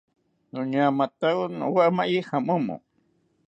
[0.53, 2.75] Noñamatawo nowamaye jamomo